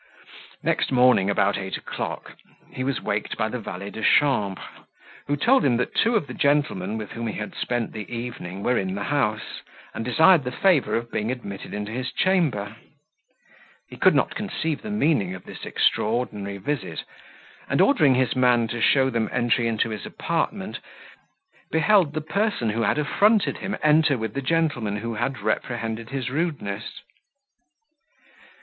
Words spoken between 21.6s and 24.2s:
beheld the person who had affronted him enter